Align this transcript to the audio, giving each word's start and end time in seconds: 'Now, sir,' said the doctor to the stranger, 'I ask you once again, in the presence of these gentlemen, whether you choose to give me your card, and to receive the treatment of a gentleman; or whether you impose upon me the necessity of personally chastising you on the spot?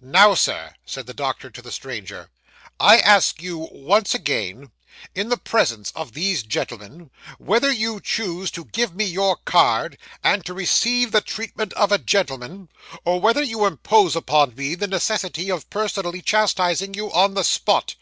'Now, 0.00 0.34
sir,' 0.34 0.72
said 0.86 1.04
the 1.04 1.12
doctor 1.12 1.50
to 1.50 1.60
the 1.60 1.70
stranger, 1.70 2.30
'I 2.80 3.00
ask 3.00 3.42
you 3.42 3.68
once 3.70 4.14
again, 4.14 4.70
in 5.14 5.28
the 5.28 5.36
presence 5.36 5.90
of 5.94 6.14
these 6.14 6.42
gentlemen, 6.42 7.10
whether 7.36 7.70
you 7.70 8.00
choose 8.00 8.50
to 8.52 8.64
give 8.64 8.94
me 8.96 9.04
your 9.04 9.36
card, 9.44 9.98
and 10.22 10.42
to 10.46 10.54
receive 10.54 11.12
the 11.12 11.20
treatment 11.20 11.74
of 11.74 11.92
a 11.92 11.98
gentleman; 11.98 12.70
or 13.04 13.20
whether 13.20 13.42
you 13.42 13.66
impose 13.66 14.16
upon 14.16 14.54
me 14.54 14.74
the 14.74 14.88
necessity 14.88 15.50
of 15.50 15.68
personally 15.68 16.22
chastising 16.22 16.94
you 16.94 17.12
on 17.12 17.34
the 17.34 17.44
spot? 17.44 17.94